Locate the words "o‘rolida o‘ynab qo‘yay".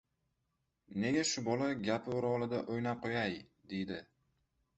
2.21-3.39